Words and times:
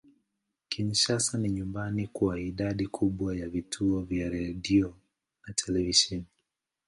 Kinshasa 0.69 1.37
ni 1.37 1.49
nyumbani 1.49 2.07
kwa 2.07 2.39
idadi 2.39 2.87
kubwa 2.87 3.35
ya 3.37 3.49
vituo 3.49 4.01
vya 4.01 4.29
redio 4.29 4.93
na 5.47 5.53
televisheni. 5.53 6.25